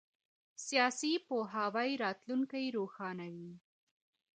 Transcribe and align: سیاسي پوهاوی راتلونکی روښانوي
سیاسي 0.65 1.11
پوهاوی 1.27 1.91
راتلونکی 2.03 2.65
روښانوي 2.77 3.51